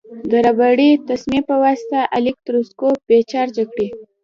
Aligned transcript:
د 0.29 0.31
ربړي 0.45 0.91
تسمې 1.09 1.39
په 1.49 1.55
واسطه 1.63 1.99
الکتروسکوپ 2.17 2.97
بې 3.07 3.19
چارجه 3.31 3.63
کړئ. 3.71 3.87